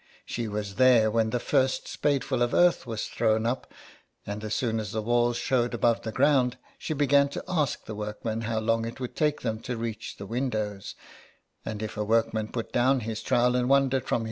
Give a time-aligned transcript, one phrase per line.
[0.25, 3.71] She was there when the first spadeful of earth was thrown up,
[4.25, 7.93] and as soon as the walls showed above the ground she began to ask the
[7.93, 10.95] workmen how long it would take them to reach the windows,
[11.63, 14.19] and if a workman put down his trowel and wandered from 93 SOME PARISHIONERS.